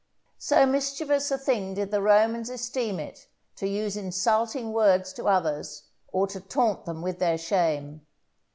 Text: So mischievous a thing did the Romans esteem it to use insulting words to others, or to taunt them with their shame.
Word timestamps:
So 0.39 0.65
mischievous 0.65 1.29
a 1.29 1.37
thing 1.37 1.75
did 1.75 1.91
the 1.91 2.01
Romans 2.01 2.49
esteem 2.49 2.99
it 2.99 3.27
to 3.55 3.67
use 3.67 3.95
insulting 3.95 4.73
words 4.73 5.13
to 5.13 5.25
others, 5.27 5.83
or 6.11 6.25
to 6.25 6.39
taunt 6.41 6.85
them 6.85 7.03
with 7.03 7.19
their 7.19 7.37
shame. 7.37 8.03